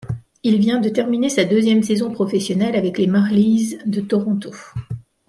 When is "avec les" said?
2.75-3.05